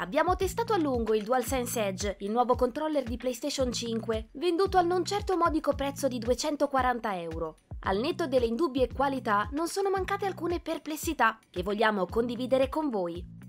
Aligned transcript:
Abbiamo 0.00 0.34
testato 0.34 0.72
a 0.72 0.78
lungo 0.78 1.12
il 1.12 1.24
DualSense 1.24 1.84
Edge, 1.86 2.16
il 2.20 2.30
nuovo 2.30 2.54
controller 2.54 3.02
di 3.02 3.18
PlayStation 3.18 3.70
5, 3.70 4.30
venduto 4.32 4.78
al 4.78 4.86
non 4.86 5.04
certo 5.04 5.36
modico 5.36 5.74
prezzo 5.74 6.08
di 6.08 6.18
240 6.18 7.20
euro. 7.20 7.58
Al 7.80 7.98
netto 7.98 8.26
delle 8.26 8.46
indubbie 8.46 8.88
qualità 8.90 9.46
non 9.52 9.68
sono 9.68 9.90
mancate 9.90 10.24
alcune 10.24 10.58
perplessità 10.58 11.38
che 11.50 11.62
vogliamo 11.62 12.06
condividere 12.06 12.70
con 12.70 12.88
voi. 12.88 13.39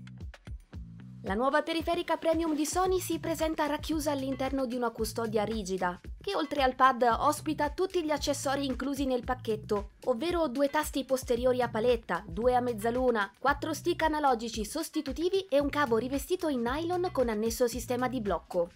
La 1.24 1.34
nuova 1.34 1.62
periferica 1.62 2.16
premium 2.16 2.52
di 2.52 2.66
Sony 2.66 2.98
si 2.98 3.20
presenta 3.20 3.66
racchiusa 3.66 4.10
all'interno 4.10 4.66
di 4.66 4.74
una 4.74 4.90
custodia 4.90 5.44
rigida, 5.44 6.00
che 6.20 6.34
oltre 6.34 6.64
al 6.64 6.74
pad 6.74 7.02
ospita 7.02 7.70
tutti 7.70 8.02
gli 8.02 8.10
accessori 8.10 8.66
inclusi 8.66 9.06
nel 9.06 9.22
pacchetto, 9.22 9.90
ovvero 10.06 10.48
due 10.48 10.68
tasti 10.68 11.04
posteriori 11.04 11.62
a 11.62 11.68
paletta, 11.68 12.24
due 12.26 12.56
a 12.56 12.60
mezzaluna, 12.60 13.32
quattro 13.38 13.72
stick 13.72 14.02
analogici 14.02 14.64
sostitutivi 14.64 15.46
e 15.48 15.60
un 15.60 15.68
cavo 15.68 15.96
rivestito 15.96 16.48
in 16.48 16.62
nylon 16.62 17.10
con 17.12 17.28
annesso 17.28 17.68
sistema 17.68 18.08
di 18.08 18.20
blocco. 18.20 18.70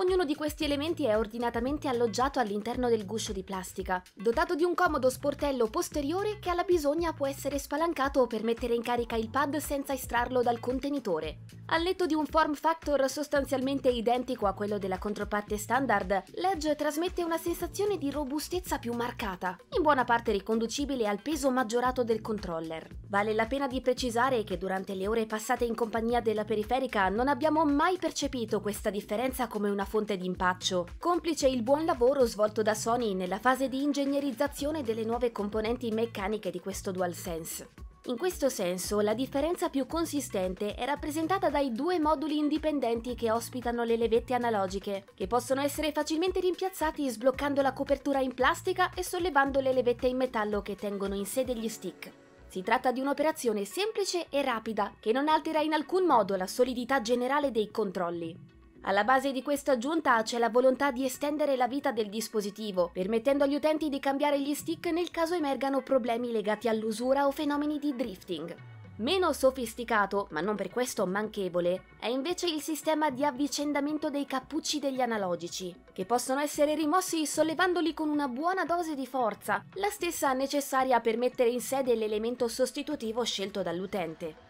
Ognuno 0.00 0.24
di 0.24 0.36
questi 0.36 0.62
elementi 0.62 1.06
è 1.06 1.18
ordinatamente 1.18 1.88
alloggiato 1.88 2.38
all'interno 2.38 2.88
del 2.88 3.04
guscio 3.04 3.32
di 3.32 3.42
plastica, 3.42 4.00
dotato 4.14 4.54
di 4.54 4.62
un 4.62 4.72
comodo 4.72 5.10
sportello 5.10 5.66
posteriore 5.66 6.38
che 6.38 6.50
alla 6.50 6.62
bisogna 6.62 7.12
può 7.12 7.26
essere 7.26 7.58
spalancato 7.58 8.28
per 8.28 8.44
mettere 8.44 8.74
in 8.74 8.82
carica 8.82 9.16
il 9.16 9.28
pad 9.28 9.56
senza 9.56 9.92
estrarlo 9.92 10.40
dal 10.40 10.60
contenitore. 10.60 11.38
Al 11.70 11.82
netto 11.82 12.06
di 12.06 12.14
un 12.14 12.26
form 12.26 12.54
factor 12.54 13.10
sostanzialmente 13.10 13.88
identico 13.88 14.46
a 14.46 14.52
quello 14.52 14.78
della 14.78 14.98
controparte 14.98 15.58
standard, 15.58 16.22
l'Edge 16.36 16.76
trasmette 16.76 17.24
una 17.24 17.36
sensazione 17.36 17.98
di 17.98 18.12
robustezza 18.12 18.78
più 18.78 18.92
marcata, 18.92 19.58
in 19.76 19.82
buona 19.82 20.04
parte 20.04 20.30
riconducibile 20.30 21.08
al 21.08 21.20
peso 21.20 21.50
maggiorato 21.50 22.04
del 22.04 22.20
controller. 22.20 22.86
Vale 23.08 23.34
la 23.34 23.46
pena 23.46 23.66
di 23.66 23.80
precisare 23.80 24.44
che 24.44 24.58
durante 24.58 24.94
le 24.94 25.08
ore 25.08 25.26
passate 25.26 25.64
in 25.64 25.74
compagnia 25.74 26.20
della 26.20 26.44
periferica 26.44 27.08
non 27.08 27.26
abbiamo 27.26 27.64
mai 27.64 27.98
percepito 27.98 28.60
questa 28.60 28.90
differenza 28.90 29.48
come 29.48 29.68
una 29.68 29.86
fonte 29.88 30.16
di 30.16 30.26
impaccio, 30.26 30.86
complice 31.00 31.48
il 31.48 31.62
buon 31.62 31.84
lavoro 31.84 32.24
svolto 32.26 32.62
da 32.62 32.74
Sony 32.74 33.14
nella 33.14 33.38
fase 33.38 33.68
di 33.68 33.82
ingegnerizzazione 33.82 34.82
delle 34.82 35.02
nuove 35.02 35.32
componenti 35.32 35.90
meccaniche 35.90 36.50
di 36.52 36.60
questo 36.60 36.92
DualSense. 36.92 37.86
In 38.04 38.16
questo 38.16 38.48
senso, 38.48 39.00
la 39.00 39.12
differenza 39.12 39.68
più 39.68 39.86
consistente 39.86 40.74
è 40.74 40.84
rappresentata 40.84 41.50
dai 41.50 41.72
due 41.72 41.98
moduli 41.98 42.38
indipendenti 42.38 43.14
che 43.14 43.30
ospitano 43.30 43.84
le 43.84 43.96
levette 43.96 44.34
analogiche, 44.34 45.04
che 45.14 45.26
possono 45.26 45.60
essere 45.60 45.92
facilmente 45.92 46.40
rimpiazzati 46.40 47.08
sbloccando 47.08 47.60
la 47.60 47.72
copertura 47.72 48.20
in 48.20 48.32
plastica 48.32 48.92
e 48.94 49.02
sollevando 49.02 49.60
le 49.60 49.72
levette 49.72 50.06
in 50.06 50.16
metallo 50.16 50.62
che 50.62 50.74
tengono 50.74 51.16
in 51.16 51.26
sé 51.26 51.44
degli 51.44 51.68
stick. 51.68 52.12
Si 52.48 52.62
tratta 52.62 52.92
di 52.92 53.00
un'operazione 53.00 53.66
semplice 53.66 54.26
e 54.30 54.42
rapida, 54.42 54.94
che 55.00 55.12
non 55.12 55.28
altera 55.28 55.60
in 55.60 55.74
alcun 55.74 56.06
modo 56.06 56.34
la 56.36 56.46
solidità 56.46 57.02
generale 57.02 57.50
dei 57.50 57.70
controlli. 57.70 58.57
Alla 58.82 59.04
base 59.04 59.32
di 59.32 59.42
questa 59.42 59.72
aggiunta 59.72 60.22
c'è 60.22 60.38
la 60.38 60.48
volontà 60.48 60.90
di 60.90 61.04
estendere 61.04 61.56
la 61.56 61.66
vita 61.66 61.90
del 61.92 62.08
dispositivo, 62.08 62.90
permettendo 62.92 63.44
agli 63.44 63.56
utenti 63.56 63.88
di 63.88 63.98
cambiare 63.98 64.40
gli 64.40 64.54
stick 64.54 64.86
nel 64.86 65.10
caso 65.10 65.34
emergano 65.34 65.82
problemi 65.82 66.30
legati 66.30 66.68
all'usura 66.68 67.26
o 67.26 67.30
fenomeni 67.30 67.78
di 67.78 67.94
drifting. 67.94 68.56
Meno 68.98 69.32
sofisticato, 69.32 70.26
ma 70.30 70.40
non 70.40 70.56
per 70.56 70.70
questo 70.70 71.06
manchevole, 71.06 71.84
è 72.00 72.08
invece 72.08 72.46
il 72.46 72.60
sistema 72.60 73.10
di 73.10 73.24
avvicendamento 73.24 74.10
dei 74.10 74.26
cappucci 74.26 74.80
degli 74.80 75.00
analogici, 75.00 75.72
che 75.92 76.04
possono 76.04 76.40
essere 76.40 76.74
rimossi 76.74 77.24
sollevandoli 77.24 77.94
con 77.94 78.08
una 78.08 78.26
buona 78.26 78.64
dose 78.64 78.96
di 78.96 79.06
forza, 79.06 79.64
la 79.74 79.90
stessa 79.90 80.32
necessaria 80.32 80.98
per 81.00 81.16
mettere 81.16 81.50
in 81.50 81.60
sede 81.60 81.94
l'elemento 81.94 82.48
sostitutivo 82.48 83.22
scelto 83.22 83.62
dall'utente. 83.62 84.47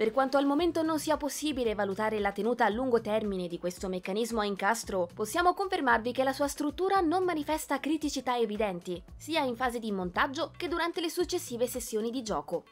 Per 0.00 0.12
quanto 0.12 0.38
al 0.38 0.46
momento 0.46 0.80
non 0.80 0.98
sia 0.98 1.18
possibile 1.18 1.74
valutare 1.74 2.20
la 2.20 2.32
tenuta 2.32 2.64
a 2.64 2.70
lungo 2.70 3.02
termine 3.02 3.48
di 3.48 3.58
questo 3.58 3.86
meccanismo 3.86 4.40
a 4.40 4.46
incastro, 4.46 5.06
possiamo 5.14 5.52
confermarvi 5.52 6.10
che 6.10 6.24
la 6.24 6.32
sua 6.32 6.48
struttura 6.48 7.00
non 7.00 7.22
manifesta 7.22 7.78
criticità 7.80 8.38
evidenti, 8.38 9.04
sia 9.14 9.42
in 9.42 9.56
fase 9.56 9.78
di 9.78 9.92
montaggio 9.92 10.52
che 10.56 10.68
durante 10.68 11.02
le 11.02 11.10
successive 11.10 11.66
sessioni 11.66 12.10
di 12.10 12.22
gioco. 12.22 12.64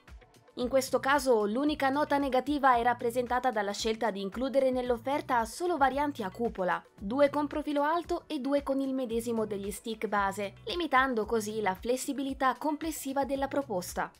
In 0.55 0.69
questo 0.71 1.00
caso 1.00 1.44
l'unica 1.44 1.91
nota 1.91 2.17
negativa 2.17 2.77
è 2.77 2.83
rappresentata 2.83 3.50
dalla 3.50 3.72
scelta 3.72 4.11
di 4.11 4.22
includere 4.22 4.71
nell'offerta 4.71 5.44
solo 5.44 5.77
varianti 5.77 6.22
a 6.22 6.31
cupola, 6.31 6.83
due 6.99 7.28
con 7.28 7.47
profilo 7.47 7.83
alto 7.83 8.22
e 8.27 8.38
due 8.38 8.62
con 8.62 8.81
il 8.81 8.94
medesimo 8.94 9.44
degli 9.44 9.71
stick 9.71 10.06
base, 10.06 10.55
limitando 10.65 11.27
così 11.27 11.61
la 11.61 11.75
flessibilità 11.75 12.56
complessiva 12.56 13.27
della 13.27 13.49
proposta. 13.49 14.11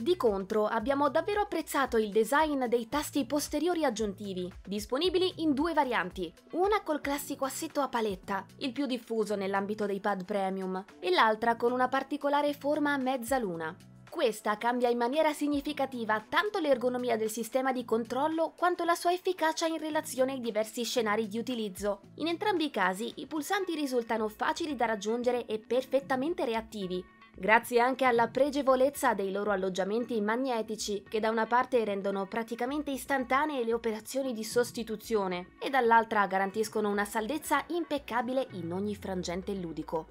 Di 0.00 0.16
contro, 0.16 0.64
abbiamo 0.64 1.10
davvero 1.10 1.42
apprezzato 1.42 1.98
il 1.98 2.10
design 2.10 2.64
dei 2.64 2.88
tasti 2.88 3.26
posteriori 3.26 3.84
aggiuntivi, 3.84 4.50
disponibili 4.64 5.42
in 5.42 5.52
due 5.52 5.74
varianti, 5.74 6.32
una 6.52 6.80
col 6.80 7.02
classico 7.02 7.44
assetto 7.44 7.82
a 7.82 7.88
paletta, 7.88 8.46
il 8.60 8.72
più 8.72 8.86
diffuso 8.86 9.34
nell'ambito 9.34 9.84
dei 9.84 10.00
pad 10.00 10.24
premium, 10.24 10.82
e 11.00 11.10
l'altra 11.10 11.56
con 11.56 11.70
una 11.70 11.88
particolare 11.88 12.54
forma 12.54 12.94
a 12.94 12.96
mezzaluna. 12.96 13.76
Questa 14.08 14.56
cambia 14.56 14.88
in 14.88 14.96
maniera 14.96 15.34
significativa 15.34 16.24
tanto 16.26 16.60
l'ergonomia 16.60 17.18
del 17.18 17.30
sistema 17.30 17.70
di 17.70 17.84
controllo 17.84 18.54
quanto 18.56 18.84
la 18.84 18.94
sua 18.94 19.12
efficacia 19.12 19.66
in 19.66 19.78
relazione 19.78 20.32
ai 20.32 20.40
diversi 20.40 20.82
scenari 20.82 21.28
di 21.28 21.38
utilizzo. 21.38 22.00
In 22.16 22.26
entrambi 22.26 22.64
i 22.64 22.70
casi 22.70 23.12
i 23.16 23.26
pulsanti 23.26 23.74
risultano 23.74 24.28
facili 24.28 24.74
da 24.76 24.86
raggiungere 24.86 25.44
e 25.44 25.58
perfettamente 25.58 26.46
reattivi, 26.46 27.04
grazie 27.40 27.80
anche 27.80 28.04
alla 28.04 28.28
pregevolezza 28.28 29.14
dei 29.14 29.32
loro 29.32 29.50
alloggiamenti 29.50 30.20
magnetici 30.20 31.02
che 31.08 31.20
da 31.20 31.30
una 31.30 31.46
parte 31.46 31.82
rendono 31.86 32.26
praticamente 32.26 32.90
istantanee 32.90 33.64
le 33.64 33.72
operazioni 33.72 34.34
di 34.34 34.44
sostituzione 34.44 35.52
e 35.58 35.70
dall'altra 35.70 36.26
garantiscono 36.26 36.90
una 36.90 37.06
saldezza 37.06 37.64
impeccabile 37.68 38.46
in 38.52 38.70
ogni 38.74 38.94
frangente 38.94 39.54
ludico. 39.54 40.08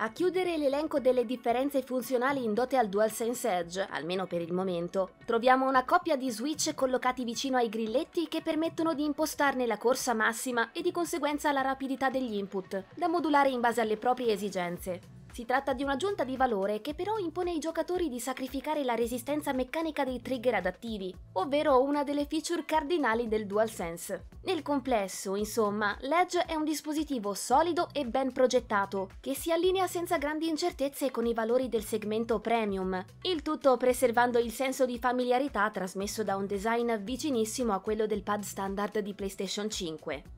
A 0.00 0.12
chiudere 0.12 0.58
l'elenco 0.58 1.00
delle 1.00 1.24
differenze 1.24 1.82
funzionali 1.82 2.44
indotte 2.44 2.76
al 2.76 2.90
DualSense 2.90 3.50
Edge, 3.50 3.86
almeno 3.90 4.26
per 4.26 4.42
il 4.42 4.52
momento, 4.52 5.12
troviamo 5.24 5.66
una 5.66 5.86
coppia 5.86 6.16
di 6.16 6.30
switch 6.30 6.74
collocati 6.74 7.24
vicino 7.24 7.56
ai 7.56 7.70
grilletti 7.70 8.28
che 8.28 8.42
permettono 8.42 8.92
di 8.92 9.04
impostarne 9.04 9.66
la 9.66 9.78
corsa 9.78 10.12
massima 10.12 10.70
e 10.72 10.82
di 10.82 10.92
conseguenza 10.92 11.50
la 11.50 11.62
rapidità 11.62 12.10
degli 12.10 12.34
input, 12.34 12.84
da 12.94 13.08
modulare 13.08 13.48
in 13.48 13.60
base 13.60 13.80
alle 13.80 13.96
proprie 13.96 14.34
esigenze. 14.34 15.16
Si 15.38 15.44
tratta 15.44 15.72
di 15.72 15.84
un'aggiunta 15.84 16.24
di 16.24 16.36
valore 16.36 16.80
che 16.80 16.94
però 16.94 17.16
impone 17.16 17.52
ai 17.52 17.60
giocatori 17.60 18.08
di 18.08 18.18
sacrificare 18.18 18.82
la 18.82 18.96
resistenza 18.96 19.52
meccanica 19.52 20.02
dei 20.02 20.20
trigger 20.20 20.56
adattivi, 20.56 21.14
ovvero 21.34 21.80
una 21.80 22.02
delle 22.02 22.26
feature 22.26 22.64
cardinali 22.64 23.28
del 23.28 23.46
DualSense. 23.46 24.26
Nel 24.42 24.62
complesso, 24.62 25.36
insomma, 25.36 25.96
l'Edge 26.00 26.44
è 26.44 26.56
un 26.56 26.64
dispositivo 26.64 27.34
solido 27.34 27.90
e 27.92 28.04
ben 28.04 28.32
progettato, 28.32 29.10
che 29.20 29.36
si 29.36 29.52
allinea 29.52 29.86
senza 29.86 30.18
grandi 30.18 30.48
incertezze 30.48 31.12
con 31.12 31.24
i 31.24 31.34
valori 31.34 31.68
del 31.68 31.84
segmento 31.84 32.40
premium, 32.40 33.00
il 33.22 33.40
tutto 33.42 33.76
preservando 33.76 34.40
il 34.40 34.50
senso 34.50 34.86
di 34.86 34.98
familiarità 34.98 35.70
trasmesso 35.70 36.24
da 36.24 36.34
un 36.34 36.46
design 36.46 36.96
vicinissimo 36.96 37.72
a 37.72 37.78
quello 37.78 38.06
del 38.06 38.24
pad 38.24 38.42
standard 38.42 38.98
di 38.98 39.14
PlayStation 39.14 39.70
5. 39.70 40.37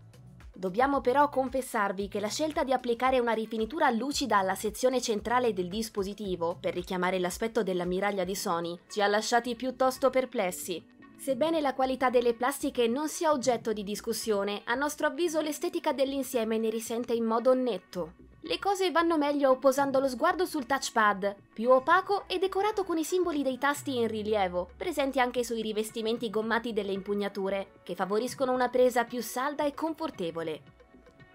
Dobbiamo 0.61 1.01
però 1.01 1.31
confessarvi 1.31 2.07
che 2.09 2.21
la 2.21 2.29
scelta 2.29 2.65
di 2.65 2.75
applicare 2.75 3.19
una 3.19 3.33
rifinitura 3.33 3.89
lucida 3.89 4.37
alla 4.37 4.55
sezione 4.55 5.01
centrale 5.01 5.55
del 5.55 5.69
dispositivo, 5.69 6.59
per 6.61 6.75
richiamare 6.75 7.19
l'aspetto 7.19 7.63
della 7.63 7.87
miraglia 7.87 8.25
di 8.25 8.35
Sony, 8.35 8.79
ci 8.87 9.01
ha 9.01 9.07
lasciati 9.07 9.57
piuttosto 9.57 10.11
perplessi. 10.11 10.85
Sebbene 11.17 11.63
la 11.63 11.73
qualità 11.73 12.11
delle 12.11 12.35
plastiche 12.35 12.89
non 12.89 13.09
sia 13.09 13.33
oggetto 13.33 13.73
di 13.73 13.83
discussione, 13.83 14.61
a 14.67 14.75
nostro 14.75 15.07
avviso 15.07 15.41
l'estetica 15.41 15.95
dell'insieme 15.95 16.59
ne 16.59 16.69
risente 16.69 17.15
in 17.15 17.25
modo 17.25 17.55
netto. 17.55 18.13
Le 18.43 18.59
cose 18.59 18.91
vanno 18.91 19.19
meglio 19.19 19.59
posando 19.59 20.01
lo 20.01 20.09
sguardo 20.09 20.47
sul 20.47 20.65
touchpad, 20.65 21.37
più 21.53 21.71
opaco 21.71 22.25
e 22.27 22.39
decorato 22.39 22.85
con 22.85 22.97
i 22.97 23.05
simboli 23.05 23.43
dei 23.43 23.59
tasti 23.59 23.99
in 23.99 24.09
rilievo, 24.09 24.71
presenti 24.79 25.21
anche 25.21 25.45
sui 25.45 25.61
rivestimenti 25.61 26.31
gommati 26.31 26.73
delle 26.73 26.93
impugnature, 26.93 27.73
che 27.83 27.95
favoriscono 27.95 28.53
una 28.53 28.71
presa 28.71 29.05
più 29.05 29.21
salda 29.21 29.67
e 29.67 29.75
confortevole. 29.75 30.63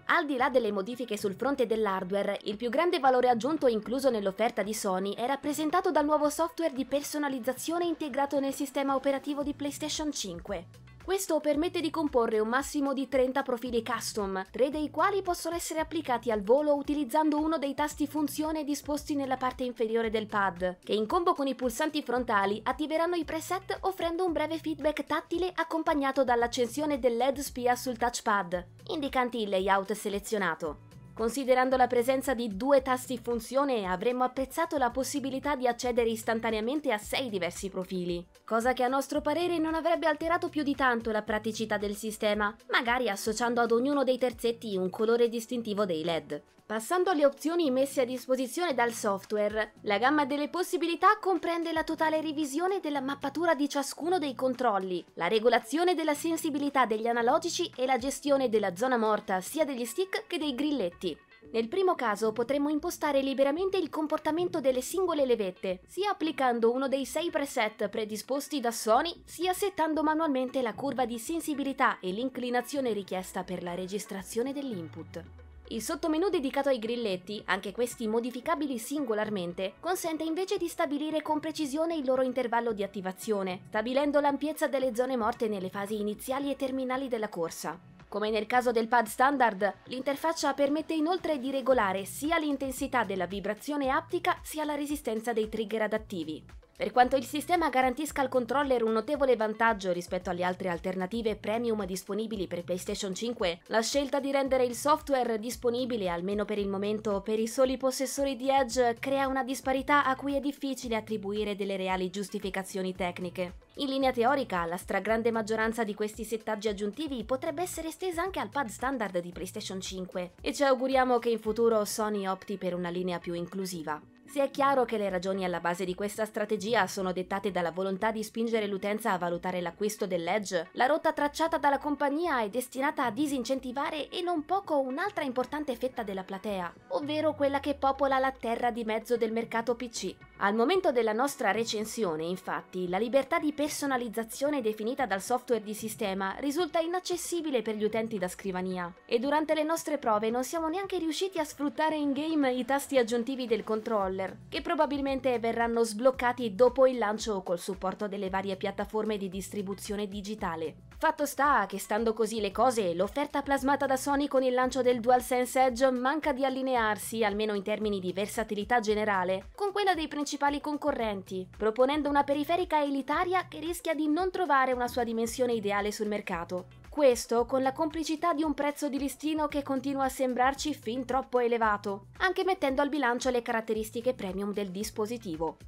Al 0.06 0.26
di 0.26 0.36
là 0.36 0.50
delle 0.50 0.72
modifiche 0.72 1.16
sul 1.16 1.34
fronte 1.34 1.66
dell'hardware, 1.66 2.40
il 2.44 2.56
più 2.56 2.70
grande 2.70 2.98
valore 2.98 3.28
aggiunto 3.28 3.68
incluso 3.68 4.10
nell'offerta 4.10 4.62
di 4.62 4.74
Sony 4.74 5.14
è 5.14 5.26
rappresentato 5.26 5.92
dal 5.92 6.04
nuovo 6.04 6.28
software 6.28 6.74
di 6.74 6.84
personalizzazione 6.84 7.84
integrato 7.84 8.40
nel 8.40 8.54
sistema 8.54 8.96
operativo 8.96 9.44
di 9.44 9.54
PlayStation 9.54 10.12
5. 10.12 10.85
Questo 11.06 11.38
permette 11.38 11.80
di 11.80 11.88
comporre 11.88 12.40
un 12.40 12.48
massimo 12.48 12.92
di 12.92 13.06
30 13.06 13.42
profili 13.42 13.80
custom, 13.84 14.44
tre 14.50 14.70
dei 14.70 14.90
quali 14.90 15.22
possono 15.22 15.54
essere 15.54 15.78
applicati 15.78 16.32
al 16.32 16.42
volo 16.42 16.74
utilizzando 16.74 17.38
uno 17.38 17.58
dei 17.58 17.74
tasti 17.74 18.08
funzione 18.08 18.64
disposti 18.64 19.14
nella 19.14 19.36
parte 19.36 19.62
inferiore 19.62 20.10
del 20.10 20.26
pad, 20.26 20.78
che 20.82 20.94
in 20.94 21.06
combo 21.06 21.32
con 21.32 21.46
i 21.46 21.54
pulsanti 21.54 22.02
frontali 22.02 22.60
attiveranno 22.64 23.14
i 23.14 23.24
preset 23.24 23.78
offrendo 23.82 24.24
un 24.24 24.32
breve 24.32 24.58
feedback 24.58 25.04
tattile 25.04 25.52
accompagnato 25.54 26.24
dall'accensione 26.24 26.98
del 26.98 27.16
LED 27.16 27.38
spia 27.38 27.76
sul 27.76 27.96
touchpad, 27.96 28.66
indicanti 28.88 29.42
il 29.42 29.48
layout 29.48 29.92
selezionato. 29.92 30.85
Considerando 31.16 31.78
la 31.78 31.86
presenza 31.86 32.34
di 32.34 32.58
due 32.58 32.82
tasti 32.82 33.16
funzione, 33.16 33.86
avremmo 33.86 34.22
apprezzato 34.22 34.76
la 34.76 34.90
possibilità 34.90 35.56
di 35.56 35.66
accedere 35.66 36.10
istantaneamente 36.10 36.92
a 36.92 36.98
sei 36.98 37.30
diversi 37.30 37.70
profili, 37.70 38.22
cosa 38.44 38.74
che 38.74 38.82
a 38.82 38.88
nostro 38.88 39.22
parere 39.22 39.56
non 39.56 39.74
avrebbe 39.74 40.06
alterato 40.06 40.50
più 40.50 40.62
di 40.62 40.74
tanto 40.74 41.10
la 41.10 41.22
praticità 41.22 41.78
del 41.78 41.96
sistema, 41.96 42.54
magari 42.70 43.08
associando 43.08 43.62
ad 43.62 43.72
ognuno 43.72 44.04
dei 44.04 44.18
terzetti 44.18 44.76
un 44.76 44.90
colore 44.90 45.30
distintivo 45.30 45.86
dei 45.86 46.04
LED. 46.04 46.42
Passando 46.66 47.10
alle 47.10 47.24
opzioni 47.24 47.70
messe 47.70 48.00
a 48.00 48.04
disposizione 48.04 48.74
dal 48.74 48.90
software, 48.90 49.74
la 49.82 49.98
gamma 49.98 50.24
delle 50.24 50.48
possibilità 50.48 51.16
comprende 51.20 51.72
la 51.72 51.84
totale 51.84 52.20
revisione 52.20 52.80
della 52.80 53.00
mappatura 53.00 53.54
di 53.54 53.68
ciascuno 53.68 54.18
dei 54.18 54.34
controlli, 54.34 55.04
la 55.14 55.28
regolazione 55.28 55.94
della 55.94 56.14
sensibilità 56.14 56.84
degli 56.84 57.06
analogici 57.06 57.70
e 57.76 57.86
la 57.86 57.98
gestione 57.98 58.48
della 58.48 58.74
zona 58.74 58.96
morta 58.96 59.40
sia 59.40 59.64
degli 59.64 59.84
stick 59.84 60.26
che 60.26 60.38
dei 60.38 60.56
grilletti. 60.56 61.16
Nel 61.52 61.68
primo 61.68 61.94
caso 61.94 62.32
potremmo 62.32 62.68
impostare 62.68 63.22
liberamente 63.22 63.76
il 63.76 63.88
comportamento 63.88 64.60
delle 64.60 64.80
singole 64.80 65.24
levette, 65.24 65.82
sia 65.86 66.10
applicando 66.10 66.72
uno 66.72 66.88
dei 66.88 67.06
sei 67.06 67.30
preset 67.30 67.88
predisposti 67.88 68.58
da 68.58 68.72
Sony, 68.72 69.22
sia 69.24 69.52
settando 69.52 70.02
manualmente 70.02 70.60
la 70.62 70.74
curva 70.74 71.06
di 71.06 71.20
sensibilità 71.20 72.00
e 72.00 72.10
l'inclinazione 72.10 72.92
richiesta 72.92 73.44
per 73.44 73.62
la 73.62 73.76
registrazione 73.76 74.52
dell'input. 74.52 75.45
Il 75.70 75.82
sottomenu 75.82 76.28
dedicato 76.28 76.68
ai 76.68 76.78
grilletti, 76.78 77.42
anche 77.46 77.72
questi 77.72 78.06
modificabili 78.06 78.78
singolarmente, 78.78 79.74
consente 79.80 80.22
invece 80.22 80.58
di 80.58 80.68
stabilire 80.68 81.22
con 81.22 81.40
precisione 81.40 81.96
il 81.96 82.04
loro 82.04 82.22
intervallo 82.22 82.72
di 82.72 82.84
attivazione, 82.84 83.62
stabilendo 83.66 84.20
l'ampiezza 84.20 84.68
delle 84.68 84.94
zone 84.94 85.16
morte 85.16 85.48
nelle 85.48 85.68
fasi 85.68 85.98
iniziali 85.98 86.52
e 86.52 86.56
terminali 86.56 87.08
della 87.08 87.28
corsa. 87.28 87.76
Come 88.08 88.30
nel 88.30 88.46
caso 88.46 88.70
del 88.70 88.86
pad 88.86 89.06
standard, 89.06 89.74
l'interfaccia 89.86 90.54
permette 90.54 90.94
inoltre 90.94 91.40
di 91.40 91.50
regolare 91.50 92.04
sia 92.04 92.38
l'intensità 92.38 93.02
della 93.02 93.26
vibrazione 93.26 93.88
aptica 93.88 94.38
sia 94.44 94.64
la 94.64 94.76
resistenza 94.76 95.32
dei 95.32 95.48
trigger 95.48 95.82
adattivi. 95.82 96.44
Per 96.76 96.92
quanto 96.92 97.16
il 97.16 97.24
sistema 97.24 97.70
garantisca 97.70 98.20
al 98.20 98.28
controller 98.28 98.82
un 98.82 98.92
notevole 98.92 99.34
vantaggio 99.34 99.92
rispetto 99.92 100.28
alle 100.28 100.44
altre 100.44 100.68
alternative 100.68 101.34
premium 101.34 101.86
disponibili 101.86 102.46
per 102.46 102.64
PlayStation 102.64 103.14
5, 103.14 103.60
la 103.68 103.80
scelta 103.80 104.20
di 104.20 104.30
rendere 104.30 104.64
il 104.64 104.74
software 104.74 105.38
disponibile, 105.38 106.10
almeno 106.10 106.44
per 106.44 106.58
il 106.58 106.68
momento, 106.68 107.22
per 107.22 107.38
i 107.38 107.48
soli 107.48 107.78
possessori 107.78 108.36
di 108.36 108.50
Edge 108.50 108.94
crea 109.00 109.26
una 109.26 109.42
disparità 109.42 110.04
a 110.04 110.16
cui 110.16 110.36
è 110.36 110.40
difficile 110.40 110.96
attribuire 110.96 111.56
delle 111.56 111.78
reali 111.78 112.10
giustificazioni 112.10 112.94
tecniche. 112.94 113.54
In 113.76 113.88
linea 113.88 114.12
teorica, 114.12 114.66
la 114.66 114.76
stragrande 114.76 115.30
maggioranza 115.30 115.82
di 115.82 115.94
questi 115.94 116.24
settaggi 116.24 116.68
aggiuntivi 116.68 117.24
potrebbe 117.24 117.62
essere 117.62 117.88
estesa 117.88 118.20
anche 118.20 118.38
al 118.38 118.50
pad 118.50 118.68
standard 118.68 119.18
di 119.20 119.32
PlayStation 119.32 119.80
5 119.80 120.32
e 120.42 120.52
ci 120.52 120.62
auguriamo 120.62 121.18
che 121.20 121.30
in 121.30 121.38
futuro 121.38 121.82
Sony 121.86 122.26
opti 122.26 122.58
per 122.58 122.74
una 122.74 122.90
linea 122.90 123.18
più 123.18 123.32
inclusiva. 123.32 123.98
Se 124.28 124.42
è 124.42 124.50
chiaro 124.50 124.84
che 124.84 124.98
le 124.98 125.08
ragioni 125.08 125.44
alla 125.44 125.60
base 125.60 125.84
di 125.84 125.94
questa 125.94 126.24
strategia 126.24 126.86
sono 126.88 127.12
dettate 127.12 127.52
dalla 127.52 127.70
volontà 127.70 128.10
di 128.10 128.24
spingere 128.24 128.66
l'utenza 128.66 129.12
a 129.12 129.18
valutare 129.18 129.60
l'acquisto 129.60 130.06
dell'Edge, 130.06 130.68
la 130.72 130.86
rotta 130.86 131.12
tracciata 131.12 131.58
dalla 131.58 131.78
compagnia 131.78 132.42
è 132.42 132.48
destinata 132.48 133.04
a 133.04 133.10
disincentivare 133.10 134.08
e 134.08 134.22
non 134.22 134.44
poco 134.44 134.80
un'altra 134.80 135.22
importante 135.22 135.76
fetta 135.76 136.02
della 136.02 136.24
platea, 136.24 136.72
ovvero 136.88 137.34
quella 137.34 137.60
che 137.60 137.74
popola 137.74 138.18
la 138.18 138.32
terra 138.32 138.70
di 138.70 138.84
mezzo 138.84 139.16
del 139.16 139.32
mercato 139.32 139.76
PC. 139.76 140.14
Al 140.38 140.54
momento 140.54 140.92
della 140.92 141.14
nostra 141.14 141.50
recensione, 141.50 142.24
infatti, 142.24 142.90
la 142.90 142.98
libertà 142.98 143.38
di 143.38 143.54
personalizzazione 143.54 144.60
definita 144.60 145.06
dal 145.06 145.22
software 145.22 145.64
di 145.64 145.72
sistema 145.72 146.36
risulta 146.40 146.78
inaccessibile 146.78 147.62
per 147.62 147.74
gli 147.74 147.84
utenti 147.84 148.18
da 148.18 148.28
scrivania 148.28 148.92
e 149.06 149.18
durante 149.18 149.54
le 149.54 149.62
nostre 149.62 149.96
prove 149.96 150.28
non 150.28 150.44
siamo 150.44 150.68
neanche 150.68 150.98
riusciti 150.98 151.38
a 151.38 151.44
sfruttare 151.44 151.96
in 151.96 152.12
game 152.12 152.52
i 152.52 152.66
tasti 152.66 152.98
aggiuntivi 152.98 153.46
del 153.46 153.64
controller, 153.64 154.36
che 154.50 154.60
probabilmente 154.60 155.38
verranno 155.38 155.82
sbloccati 155.82 156.54
dopo 156.54 156.86
il 156.86 156.98
lancio 156.98 157.42
col 157.42 157.58
supporto 157.58 158.06
delle 158.06 158.28
varie 158.28 158.56
piattaforme 158.56 159.16
di 159.16 159.30
distribuzione 159.30 160.06
digitale. 160.06 160.85
Fatto 160.98 161.26
sta 161.26 161.66
che 161.68 161.78
stando 161.78 162.14
così 162.14 162.40
le 162.40 162.50
cose, 162.50 162.94
l'offerta 162.94 163.42
plasmata 163.42 163.84
da 163.84 163.98
Sony 163.98 164.28
con 164.28 164.42
il 164.42 164.54
lancio 164.54 164.80
del 164.80 165.00
DualSense 165.00 165.64
Edge 165.66 165.90
manca 165.90 166.32
di 166.32 166.42
allinearsi, 166.42 167.22
almeno 167.22 167.52
in 167.52 167.62
termini 167.62 168.00
di 168.00 168.14
versatilità 168.14 168.80
generale, 168.80 169.48
con 169.54 169.72
quella 169.72 169.92
dei 169.92 170.08
principali 170.08 170.58
concorrenti, 170.58 171.46
proponendo 171.54 172.08
una 172.08 172.24
periferica 172.24 172.82
elitaria 172.82 173.46
che 173.46 173.60
rischia 173.60 173.92
di 173.92 174.08
non 174.08 174.30
trovare 174.30 174.72
una 174.72 174.88
sua 174.88 175.04
dimensione 175.04 175.52
ideale 175.52 175.92
sul 175.92 176.08
mercato. 176.08 176.64
Questo 176.88 177.44
con 177.44 177.60
la 177.60 177.74
complicità 177.74 178.32
di 178.32 178.42
un 178.42 178.54
prezzo 178.54 178.88
di 178.88 178.98
listino 178.98 179.48
che 179.48 179.62
continua 179.62 180.04
a 180.04 180.08
sembrarci 180.08 180.72
fin 180.72 181.04
troppo 181.04 181.40
elevato, 181.40 182.06
anche 182.20 182.42
mettendo 182.42 182.80
al 182.80 182.88
bilancio 182.88 183.28
le 183.28 183.42
caratteristiche 183.42 184.14
premium 184.14 184.54
del 184.54 184.70
dispositivo. 184.70 185.58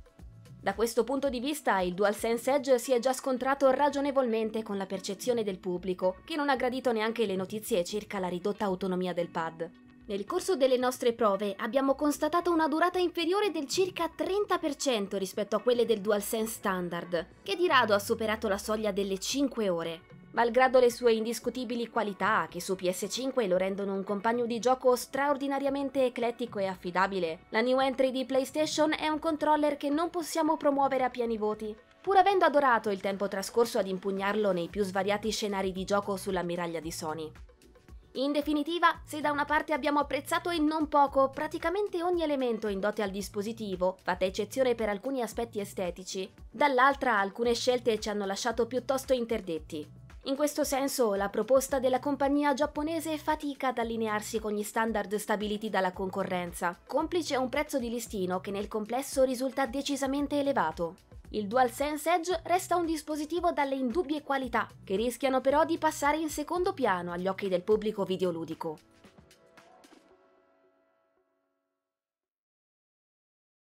Da 0.61 0.75
questo 0.75 1.05
punto 1.05 1.29
di 1.29 1.39
vista 1.39 1.79
il 1.81 1.95
DualSense 1.95 2.53
Edge 2.53 2.79
si 2.79 2.93
è 2.93 2.99
già 2.99 3.13
scontrato 3.13 3.71
ragionevolmente 3.71 4.65
con 4.65 4.77
la 4.77 4.87
percezione 4.87 5.45
del 5.45 5.59
pubblico, 5.59 6.17
che 6.25 6.35
non 6.35 6.49
ha 6.49 6.57
gradito 6.57 6.93
neanche 6.93 7.27
le 7.27 7.37
notizie 7.37 7.85
circa 7.85 8.19
la 8.19 8.27
ridotta 8.27 8.65
autonomia 8.65 9.13
del 9.13 9.29
pad. 9.29 9.71
Nel 10.07 10.25
corso 10.25 10.57
delle 10.57 10.77
nostre 10.77 11.13
prove 11.13 11.55
abbiamo 11.57 11.95
constatato 11.95 12.51
una 12.51 12.67
durata 12.67 12.99
inferiore 12.99 13.51
del 13.51 13.69
circa 13.69 14.11
30% 14.15 15.17
rispetto 15.17 15.55
a 15.55 15.61
quelle 15.61 15.87
del 15.87 16.01
DualSense 16.01 16.55
standard, 16.55 17.27
che 17.43 17.55
di 17.55 17.69
rado 17.69 17.95
ha 17.95 17.99
superato 17.99 18.49
la 18.49 18.59
soglia 18.59 18.91
delle 18.91 19.19
5 19.19 19.69
ore. 19.69 20.01
Malgrado 20.39 20.79
le 20.79 20.89
sue 20.89 21.15
indiscutibili 21.15 21.89
qualità, 21.89 22.47
che 22.49 22.61
su 22.61 22.75
PS5 22.75 23.49
lo 23.49 23.57
rendono 23.57 23.93
un 23.93 24.05
compagno 24.05 24.47
di 24.47 24.61
gioco 24.61 24.95
straordinariamente 24.95 26.05
eclettico 26.05 26.61
e 26.61 26.67
affidabile, 26.67 27.41
la 27.49 27.61
new 27.61 27.81
entry 27.81 28.13
di 28.13 28.25
PlayStation 28.25 28.95
è 28.97 29.09
un 29.09 29.19
controller 29.19 29.77
che 29.77 29.89
non 29.89 30.11
possiamo 30.11 30.57
promuovere 30.57 31.03
a 31.03 31.11
pieni 31.11 31.37
voti. 31.37 31.77
Pur 32.01 32.19
avendo 32.19 32.45
adorato 32.45 32.91
il 32.91 33.01
tempo 33.01 33.27
trascorso 33.27 33.81
ad 33.81 33.89
impugnarlo 33.89 34.53
nei 34.53 34.69
più 34.69 34.85
svariati 34.85 35.33
scenari 35.33 35.73
di 35.73 35.83
gioco 35.83 36.17
sull'ammiraglia 36.17 36.79
di 36.79 36.93
Sony. 36.93 37.33
In 38.13 38.31
definitiva, 38.31 39.01
se 39.05 39.21
da 39.21 39.33
una 39.33 39.45
parte 39.45 39.73
abbiamo 39.73 39.99
apprezzato 39.99 40.51
e 40.51 40.61
non 40.61 40.87
poco 40.87 41.31
praticamente 41.31 42.01
ogni 42.05 42.23
elemento 42.23 42.69
in 42.69 42.79
dote 42.79 43.03
al 43.03 43.11
dispositivo, 43.11 43.97
fatta 44.05 44.25
eccezione 44.25 44.77
per 44.77 44.89
alcuni 44.89 45.21
aspetti 45.21 45.59
estetici, 45.59 46.33
dall'altra 46.49 47.19
alcune 47.19 47.55
scelte 47.55 47.99
ci 47.99 48.09
hanno 48.09 48.25
lasciato 48.25 48.69
piuttosto 48.69 49.13
interdetti. 49.13 49.98
In 50.25 50.37
questo 50.37 50.65
senso, 50.65 51.15
la 51.15 51.29
proposta 51.29 51.79
della 51.79 52.01
compagnia 52.01 52.53
giapponese 52.53 53.17
fatica 53.19 53.69
ad 53.69 53.79
allinearsi 53.79 54.41
con 54.41 54.53
gli 54.53 54.63
standard 54.63 55.15
stabiliti 55.15 55.71
dalla 55.71 55.93
concorrenza, 55.93 56.77
complice 56.87 57.37
un 57.37 57.49
prezzo 57.49 57.79
di 57.79 57.89
listino 57.89 58.41
che 58.41 58.51
nel 58.51 58.69
complesso 58.69 59.23
risulta 59.23 59.67
decisamente 59.67 60.39
elevato. 60.39 60.97
Il 61.31 61.47
DualSense 61.47 62.13
Edge 62.13 62.41
resta 62.45 62.77
un 62.77 62.87
dispositivo 62.87 63.53
dalle 63.53 63.75
indubbie 63.75 64.23
qualità, 64.23 64.69
che 64.83 64.97
rischiano 64.97 65.41
però 65.41 65.65
di 65.65 65.79
passare 65.79 66.19
in 66.19 66.31
secondo 66.31 66.73
piano 66.73 67.13
agli 67.13 67.29
occhi 67.29 67.49
del 67.49 67.63
pubblico 67.63 68.05
videoludico. 68.05 68.79